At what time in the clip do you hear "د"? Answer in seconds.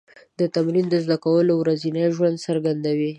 0.89-0.95